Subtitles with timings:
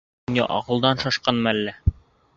[0.29, 1.77] Был донъя аҡылдан шашҡанмы әллә?